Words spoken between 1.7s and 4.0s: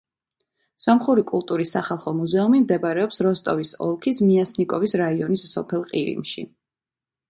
სახალხო მუზეუმი მდებარეობს როსტოვის